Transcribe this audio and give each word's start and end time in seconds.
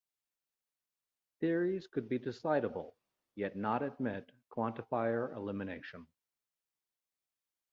Theories 1.41 1.85
could 1.85 2.09
be 2.09 2.17
decidable 2.17 2.95
yet 3.35 3.55
not 3.55 3.83
admit 3.83 4.31
quantifier 4.49 5.31
elimination. 5.35 6.07